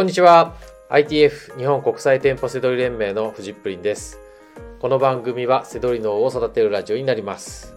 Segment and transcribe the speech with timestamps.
[0.00, 0.54] こんにちは。
[0.88, 4.18] ITF 日本国際店舗セドリ連盟のフジップリンです。
[4.78, 7.74] この番組はセドリ脳を育てるラジオになります。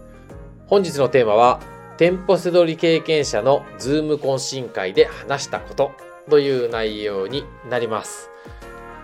[0.68, 1.60] 本日のテーマは、
[1.98, 5.92] 店舗セドリ経験者のズーム懇親会で話したこと
[6.30, 8.30] という内容になります。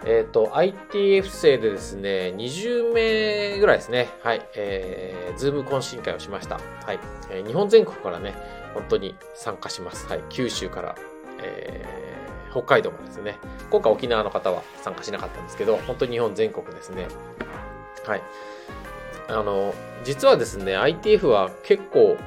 [0.06, 4.08] えっ、と、ITF 生でですね、20名ぐらいですね。
[4.24, 4.48] はい。
[4.56, 6.56] えー、ズーム懇親会をしました。
[6.86, 7.00] はい。
[7.32, 8.34] えー日本全国からね、
[8.74, 10.08] 本当に参加します。
[10.08, 10.24] はい。
[10.30, 10.96] 九州から、
[11.44, 12.09] えー
[12.52, 13.38] 北海道までですね。
[13.70, 17.08] 今回沖縄の方は参加しなかったんですけど、本当に日本全国ですね。
[18.06, 18.22] はい。
[19.28, 22.18] あの、実はですね、ITF は結構、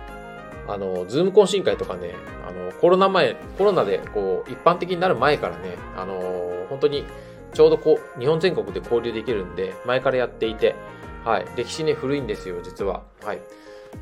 [0.68, 2.14] あの、ズーム懇親会とかね、
[2.46, 6.20] あの、コロナ前、コロナでこう、一般的になる前からね、あの、
[6.68, 7.04] 本当に
[7.54, 10.74] ちょうどこう、日本全国で交流できるんで、前からやっていて、
[11.24, 11.46] はい。
[11.56, 13.02] 歴史ね、古いんですよ、実は。
[13.24, 13.40] はい。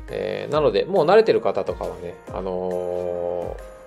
[0.09, 3.80] えーなので、もう慣れてる方とかはね、あのー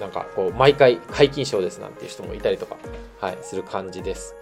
[0.00, 2.76] なんかこう、毎回解禁賞ですなんていう人もいたりとか、
[3.20, 4.34] はい、する感じです。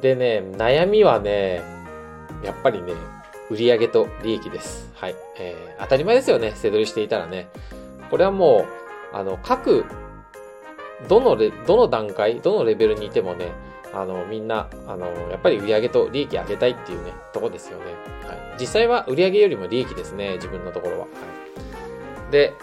[0.00, 1.62] でね、悩みはね、
[2.42, 2.94] やっぱりね、
[3.50, 4.90] 売上と利益です。
[4.94, 5.14] はい。
[5.38, 7.48] えー当たり前ですよね、背取りしていたらね。
[8.08, 8.66] これはも
[9.12, 9.84] う、あの、各、
[11.08, 13.52] どのレ、どの段階、どのレベルにいてもね、
[13.92, 17.84] あの、みんな、あの、やっぱり売上と利益上げたいっていうね、とこですよね。
[18.26, 18.38] はい。
[18.60, 21.00] 実際は売上よりも利益ですね、自分のところは。
[21.00, 21.06] は
[22.28, 22.32] い。
[22.32, 22.54] で、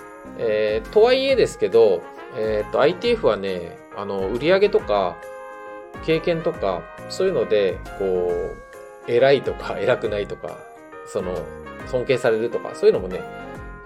[0.42, 2.02] えーとはいえですけど、
[2.36, 5.18] えっ、と、ITF はね、あの、売上とか、
[6.06, 10.58] 経験とか、そういうので、こう、偉いとか、 偉くないとか、
[11.06, 11.36] その、
[11.88, 13.22] 尊敬されるとか、そういうのもね、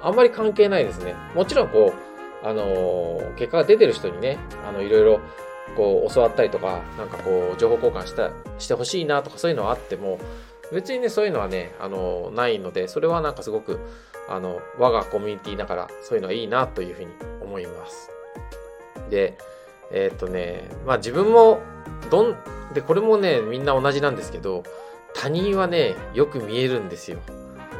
[0.01, 1.15] あんまり関係ないですね。
[1.33, 2.13] もちろん、こう、
[2.45, 5.19] あの結果が出てる人にね、あの、いろいろ、
[5.77, 10.19] こう、教わったりとか、なんかこう、情報交換した、してほしいなとか、そういうのはあっても、
[10.73, 13.79] 別にね、そういうのはね、あのないので、それはなんかすごく、
[14.29, 18.09] あの、我がコミュニティだから、そういうのはいいなというふうに思います。
[19.09, 19.37] で、
[19.91, 21.59] えーっとね、まあ自分も、
[22.09, 22.35] どん、
[22.73, 24.63] で、これもね、みんな同じなんですけど、
[25.13, 27.19] 他人はね、よく見えるんですよ。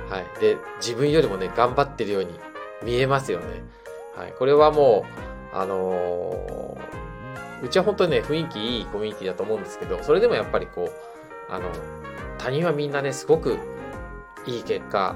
[0.10, 0.26] はい。
[0.40, 2.40] で、自分よりもね、頑張ってるように
[2.84, 3.46] 見えますよね。
[4.16, 4.34] はい。
[4.38, 5.06] これはも
[5.54, 7.04] う、あのー
[7.64, 10.92] うちは本当にね、雰囲気いいコミュニティだと思うんですけど、それでもやっぱりこう、
[11.50, 11.70] あの、
[12.38, 13.58] 他人はみんなね、すごく
[14.46, 15.16] いい結果、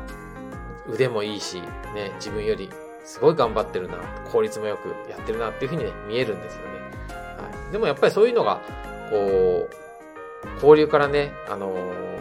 [0.90, 1.62] 腕もいいし、
[1.94, 2.70] ね、自分より
[3.04, 3.98] すごい頑張ってるな、
[4.32, 6.68] 効率もよくやってるなっていうふうにね、見えるんですよね。
[7.10, 7.72] はい。
[7.72, 8.62] でもやっぱりそういうのが、
[9.10, 12.18] こう、交流からね、あのー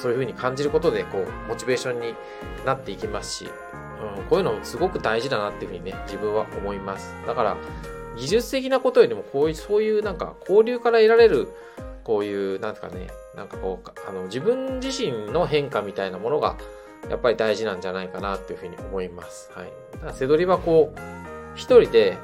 [0.00, 2.14] そういうふうに感じることで、こう、モチベーションに
[2.64, 3.50] なっていきますし、
[4.16, 7.14] うん、こういうのもすごく大事だなっていうふうにね、自分は思います。
[7.26, 7.56] だから、
[8.16, 11.48] 技術的なことよりも、こういう、そういうなんか、交流から得られる、
[12.04, 16.56] こういう、なんですかね、なんかこう、あの、自分自身の変化みたいなものが、
[17.08, 19.50] やっぱり大事なんじゃないかなっていうふうに思います。
[19.54, 19.72] はい。
[19.92, 21.00] だから、セドリはこう、
[21.54, 22.18] 一人で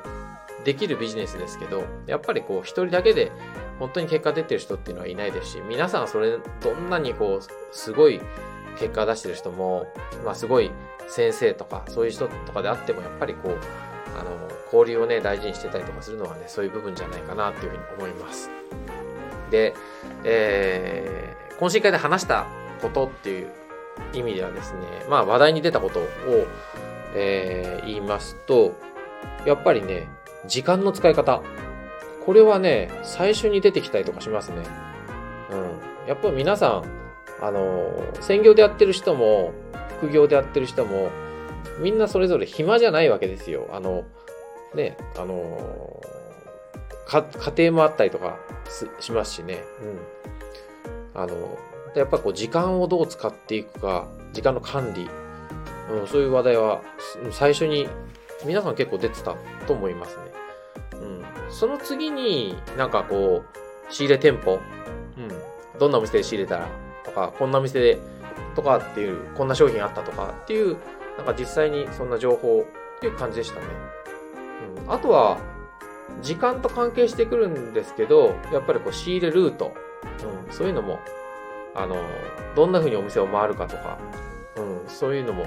[0.64, 3.32] できるビジネスですけど、やっぱりこう、一人だけで、
[3.78, 8.20] 本当に結果出てる人っていうのはいないですし、皆さんそれ、どんなにこう、すごい
[8.78, 9.86] 結果出してる人も、
[10.24, 10.70] まあすごい
[11.08, 13.58] 先生とか、そういう人とかであっても、やっぱりこう、
[14.18, 14.30] あの、
[14.72, 18.50] 交流をね、大事にしてたりとかするのはね、そういう部分じゃないかなっていうふうに思います。
[19.50, 19.74] で、
[20.24, 22.46] えー、懇親会で話した
[22.82, 23.48] ことっていう
[24.12, 26.06] 意味ではですね、まあ話題に出たことを、
[27.14, 28.74] えー言いますと、
[29.46, 30.08] やっぱりね、
[30.46, 31.42] 時間の使い方。
[32.24, 34.56] これはね、最初に出てきたりとかしますね。
[35.50, 35.54] う
[36.04, 36.08] ん。
[36.08, 36.84] やっぱり皆さん、
[37.40, 37.88] あの、
[38.20, 39.52] 専業でやってる人も、
[39.98, 41.10] 副業でやってる人も、
[41.78, 43.68] みんなそれぞれ暇じゃないわけですよ。
[43.72, 44.04] あの、
[44.74, 46.00] ね、あの、
[47.06, 47.24] 家
[47.56, 49.62] 庭もあったりとかすしますしね。
[51.14, 51.22] うん。
[51.22, 51.58] あの、
[51.94, 55.08] やっぱこう時間をどう使っていくか、時間の管理、
[55.90, 57.88] うん、そういう話題はす最初に
[58.44, 59.34] 皆さん結構出てた
[59.66, 60.22] と思いますね。
[61.00, 61.24] うん。
[61.50, 64.58] その次になんかこう、仕入れ店舗、
[65.16, 65.78] うん。
[65.78, 66.68] どんなお店で仕入れたら
[67.04, 67.98] とか、こんなお店で
[68.56, 70.76] とかっていう、こんな商品あったとかっていう、
[71.16, 73.66] なんか実際にそんな情報っていう感じでしたね。
[74.84, 74.92] うん。
[74.92, 75.38] あとは、
[76.22, 79.74] 時間と関係してくるんですけど、やっぱりこう仕入れルート、
[80.46, 81.00] うん、そういうのも、
[81.74, 81.96] あの、
[82.54, 83.98] どんな風にお店を回るかとか、
[84.56, 85.46] うん、そういうのも、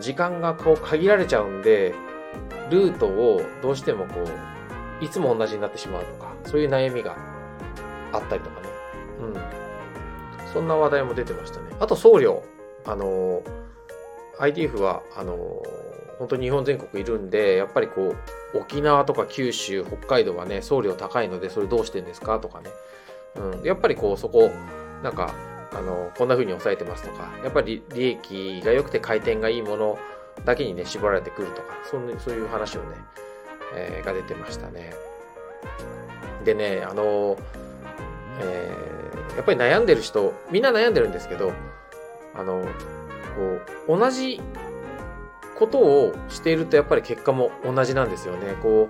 [0.00, 1.94] 時間がこう限られちゃうんで、
[2.70, 7.16] ルートをどうしてもこう、いつも同じになってしまうとか、そういう悩みが
[8.12, 8.68] あったりとかね。
[9.20, 10.52] うん。
[10.52, 11.76] そんな話題も出てましたね。
[11.80, 12.42] あと送料。
[12.84, 13.42] あの、
[14.38, 15.62] ITF は、あの、
[16.18, 18.14] 本当に日本全国いるんで、やっぱりこ
[18.54, 22.70] う、沖縄とか九州、北海道はね、送料高いので、それどうしてんですかとかね。
[23.36, 23.62] うん。
[23.62, 24.50] やっぱりこう、そこ、
[25.02, 25.34] なんか、
[25.72, 29.98] あの、こんな風に抑えてますとか、やっぱり利益が良くて回転がいいもの
[30.44, 32.96] だけにね、絞られてくるとか、そんそういう話をね、
[33.74, 34.92] えーが出てましたね。
[36.44, 37.36] でね、あの、
[38.40, 41.52] えー、やっぱり悩んでる人、みんな悩んでるんですけど、
[42.34, 42.66] あの、
[43.86, 44.40] こう、同じ
[45.58, 48.54] ことをしているとやっぱり結果も同じなんですよね。
[48.62, 48.88] こ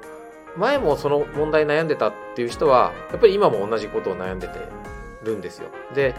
[0.56, 4.59] う、前もその問題悩んでたっていう人は、やっぱり今も同じことを悩んでて
[5.25, 5.69] るんですよ。
[5.94, 6.14] で、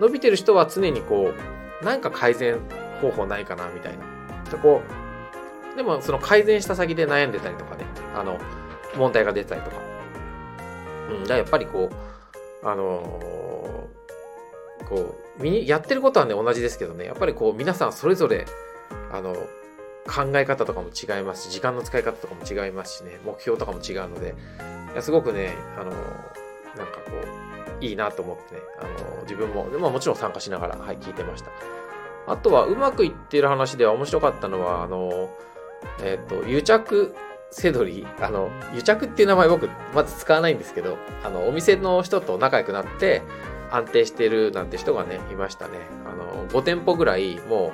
[0.00, 1.32] 伸びてる人は常にこ
[1.82, 2.58] う、なんか改善
[3.00, 4.04] 方法ないかなみたいな。
[4.50, 4.82] でこ
[5.74, 7.84] う、でもその改善した先で悩んでたりとかね、
[8.14, 8.38] あの、
[8.96, 9.76] 問題が出たりとか。
[11.10, 18.46] うん、じゃあやっぱりこう、あのー、こう、やってることはね、同じですけどね、やっぱりこう、皆さんそれぞれ、
[19.16, 19.34] あの、
[20.06, 24.34] 考え方とかも違いますし、時間の使い方とかも違いますしね、目標とかも違うので、
[24.92, 27.12] いやすごくね、あの、なんかこ
[27.80, 31.50] う、いいなと思ってね、あの、自分も、まあ、もちろん参加しながら、はい、聞いてました。
[32.26, 35.30] あとは、うまくいってる話では面白かったのは、あの、
[36.02, 37.14] えっ、ー、と、癒着
[37.50, 43.22] セドリ、あの、癒着っていう名前僕、まず使わないんですけど、あの、お店の人と仲良くなって、
[43.70, 45.78] 安定してるなんて人がね、いましたね。
[46.04, 47.72] あの、5店舗ぐらい、も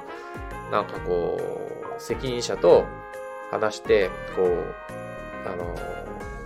[0.51, 1.39] う、なんかこ
[1.97, 2.85] う、責任者と
[3.51, 4.75] 話して、こう、
[5.47, 5.77] あの、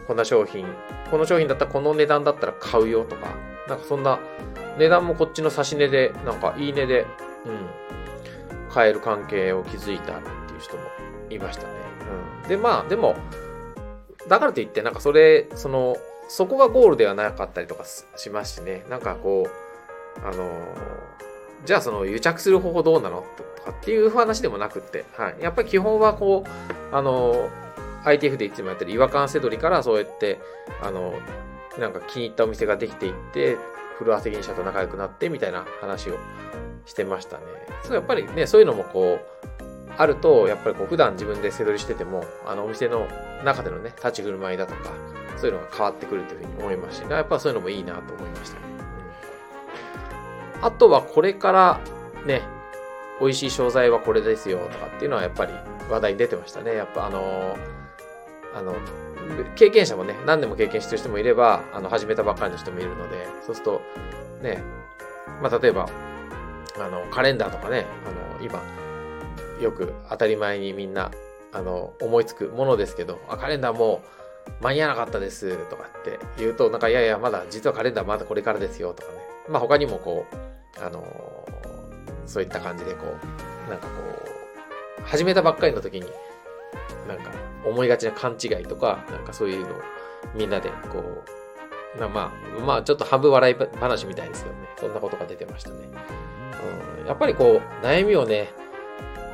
[0.07, 0.67] こんな商品、
[1.11, 3.29] この商品だったらこの値段だったら買うよとか、
[3.69, 4.19] なんかそんな、
[4.79, 7.07] 値段もこっちの差し値で、なんかいい値で、
[7.47, 10.83] うん、買える関係を築いたっていう人も
[11.31, 11.69] いましたね。
[12.43, 12.49] うん。
[12.49, 13.17] で、まあ、でも、
[14.29, 15.97] だからといって、なんかそれ、その、
[16.29, 17.85] そこがゴールではなかったりとか
[18.17, 18.85] しますしね。
[18.91, 19.67] なんかこう、
[20.27, 20.51] あの
[21.65, 25.37] じゃあその癒着する方法どうなのとかっていう話でもなくって、はい。
[25.41, 27.51] やっぱり基本はこう、あの
[28.05, 30.39] ITF でいつもやってる違和感せどりからそうやって、
[30.83, 31.15] あの
[31.79, 33.57] なんか気に入ったお店ができていって、
[33.99, 36.19] フロア責任者と仲良くなってみたいな話を
[36.85, 37.43] してましたね。
[37.83, 39.47] そうやっぱりね、そういうのもこう、
[39.99, 43.09] あると、やっぱりこう普段自分で背取りしてても、あのお店の
[43.45, 44.91] 中でのね、立ち振る舞いだとか、
[45.37, 48.67] そういうのが変わってくるというふうに思いますし、やっぱそういうのもいいなと思いましたね。
[50.63, 51.81] あとはこれから
[52.25, 52.43] ね、
[53.21, 55.53] 美味しい商材はこれですよとかっていうのはやっぱり
[55.91, 56.75] 話題に出てましたね。
[56.75, 57.57] やっぱあの
[58.57, 58.75] あの、
[59.55, 63.83] 経験者もね、何でも経験してる人もいれば、あの、始めたばっかりの人もいるので、そうすると、
[64.43, 64.63] ね、
[65.43, 65.91] まあ、例えば、
[66.79, 68.63] あの、カレンダーとかね、あの、今、
[69.61, 71.11] よく当たり前にみんな、
[71.53, 74.01] あの、思いつくものですけど、あ、カレンダーも
[74.61, 79.19] う間に合わなかったですとかって言うと、なんか、いやいや、まだ、実はカレンダーまだこれからですよとかね。
[79.51, 81.05] まあ、他にもこう、あの
[82.27, 83.17] そういった感じでこ
[83.67, 83.93] う、なんかこ
[84.99, 86.07] う、始めたばっかりの時に、
[87.09, 87.31] なんか
[87.65, 89.81] 思いがちな勘違いとか、なんかそういうのを
[90.35, 94.69] みんなでこう、まあまあ、まあちょっと半分笑い話みたいですけどね。
[94.79, 95.77] そんなことが出てましたね。
[97.01, 98.53] うん、やっぱりこう、悩みをね、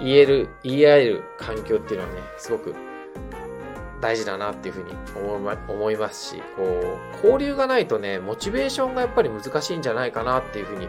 [0.01, 2.75] 言える、言い合える環境っていうのはね、すごく
[4.01, 10.89] 大事だなっていうふうに思い,、思いますし、こう、交流がないとね、モチベーションがやっぱり難しいんじゃないかなっていうふうに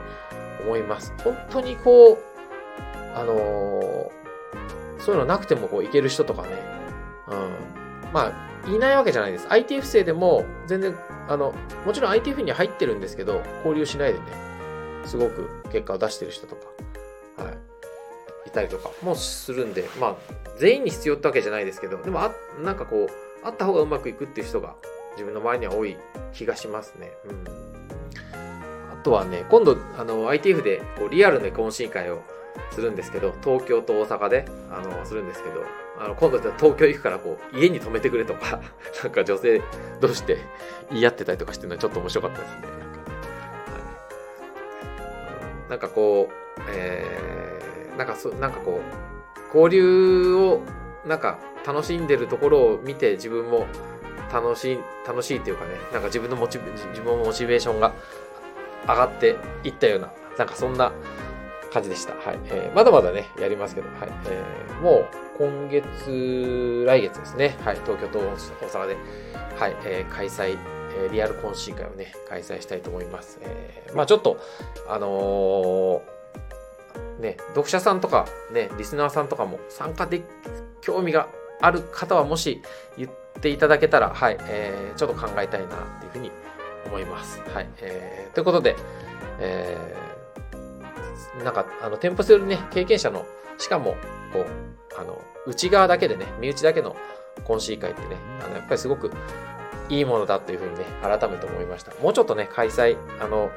[0.64, 1.14] 思います。
[1.24, 2.18] 本当にこう、
[3.16, 6.50] あのー、そういうのなくてもこういける人とかね、
[7.28, 8.12] うん。
[8.14, 8.32] ま
[8.66, 9.48] あ、いないわけじゃないです。
[9.48, 10.96] ITF 生でも全然、
[11.28, 11.54] あの、
[11.86, 14.26] もちろん ITF に入ってるんですけど、交流しないでね、
[15.06, 16.62] すごく結果を出してる人とか、
[18.46, 20.16] いたりとかもするんで、まあ、
[20.58, 22.32] 全員に必要ってわけじゃないですけど、でもあ、
[22.64, 23.10] なんかこう、
[23.46, 24.76] あった方がうまくいくっていう人が
[25.14, 25.98] 自分の周りには多い
[26.34, 27.12] 気がしますね。
[27.26, 27.73] うん。
[29.04, 32.24] とはね、今度、あの、ITF でこうリアルな懇親会を
[32.72, 35.64] するんですけど、東京と大阪で、あの、するんですけど、
[36.00, 38.62] あの、今度東京行くからこう、家に泊めてくれとか、
[39.04, 39.62] なんか女性
[40.00, 40.38] 同士で
[40.92, 42.58] 言い合ってたりとかしてるのはちょっと面白かったですね。
[45.70, 47.44] なんか、こう、えー
[47.98, 50.62] なんかそ、なんかこう、交流を、
[51.06, 53.66] なんか楽しんでるところを見て自分も
[54.32, 57.94] 楽しい、楽しいっていうかね、なんか自分のモチベ、自分もモチベーションが
[58.88, 60.92] 上がっていったような、なんかそんな
[61.72, 62.14] 感じでした。
[62.14, 62.40] はい。
[62.46, 64.10] えー、まだまだね、やりますけど、はい。
[64.28, 67.76] えー、もう今月、来月ですね、はい。
[67.86, 68.98] 東京と大阪で、
[69.58, 70.58] はい、えー、開催、
[70.98, 73.40] えー、リアル懇親会をね、開催したいと思います。
[73.42, 74.38] えー、まあちょっと、
[74.88, 76.14] あのー
[77.20, 80.22] ね、読者さんとか、ね、リスナーさんとかも参加で、
[80.82, 81.28] 興味が
[81.62, 82.62] ある方はもし
[82.98, 83.10] 言っ
[83.40, 86.32] ていただけたら、はい、えー、ちょっと考えたいなっていうふうに
[86.94, 87.42] 思います。
[87.54, 88.76] はい、えー、ということで、
[89.40, 93.26] えー、なんか、あの、店舗するね、経験者の、
[93.58, 93.96] しかも、
[94.32, 96.96] こう、あの、内側だけでね、身内だけの
[97.46, 99.12] 懇親会ってね、あの、やっぱりすごく
[99.90, 101.92] いいものだというふうにね、改めて思いました。
[101.96, 103.50] もうちょっとね、開催、あの、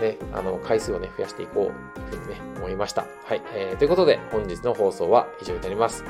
[0.00, 3.06] ね、あの、回数をね、増やしていこうというふうにね、思いました。
[3.24, 3.42] はい。
[3.54, 6.04] えー、ということで、本日の放送は以上になります。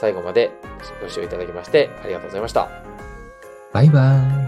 [0.00, 0.50] 最後まで
[1.00, 2.68] ご視聴いただきましてありがとうございました。
[3.72, 4.47] バイバーイ。